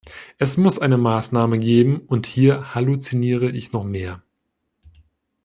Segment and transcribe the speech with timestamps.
[0.39, 4.23] Es muss eine Maßnahme geben, und hier halluziniere ich noch mehr.